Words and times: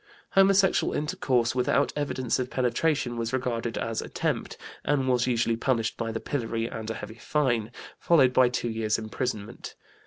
Homosexual 0.31 0.93
intercourse, 0.95 1.53
without 1.53 1.93
evidence 1.95 2.39
of 2.39 2.49
penetration, 2.49 3.17
was 3.17 3.31
regarded 3.33 3.77
as 3.77 4.01
"attempt" 4.01 4.57
and 4.83 5.07
was 5.07 5.27
usually 5.27 5.55
punished 5.55 5.95
by 5.95 6.11
the 6.11 6.19
pillory 6.19 6.65
and 6.65 6.89
a 6.89 6.95
heavy 6.95 7.19
fine, 7.19 7.69
followed 7.99 8.33
by 8.33 8.49
two 8.49 8.69
years' 8.69 8.97
imprisonment. 8.97 9.75